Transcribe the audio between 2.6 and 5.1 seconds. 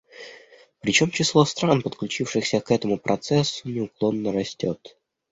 к этому процессу, неуклонно растет.